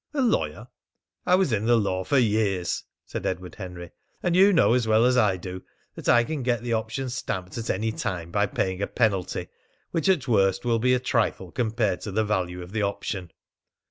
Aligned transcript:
"A 0.15 0.21
lawyer?" 0.23 0.67
"I 1.27 1.35
was 1.35 1.53
in 1.53 1.67
the 1.67 1.75
law 1.77 2.03
for 2.03 2.17
years," 2.17 2.85
said 3.05 3.23
Edward 3.23 3.53
Henry. 3.53 3.91
"And 4.23 4.35
you 4.35 4.51
know 4.51 4.73
as 4.73 4.87
well 4.87 5.05
as 5.05 5.15
I 5.15 5.37
do 5.37 5.61
that 5.93 6.09
I 6.09 6.23
can 6.23 6.41
get 6.41 6.63
the 6.63 6.73
option 6.73 7.07
stamped 7.07 7.55
at 7.59 7.69
any 7.69 7.91
time 7.91 8.31
by 8.31 8.47
paying 8.47 8.81
a 8.81 8.87
penalty, 8.87 9.49
which 9.91 10.09
at 10.09 10.27
worst 10.27 10.65
will 10.65 10.79
be 10.79 10.95
a 10.95 10.99
trifle 10.99 11.51
compared 11.51 12.01
to 12.01 12.11
the 12.11 12.25
value 12.25 12.63
of 12.63 12.71
the 12.71 12.81
option." 12.81 13.29